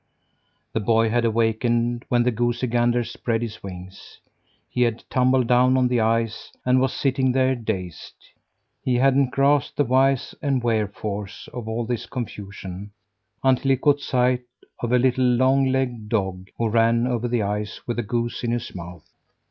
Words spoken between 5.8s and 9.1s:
the ice and was sitting there, dazed. He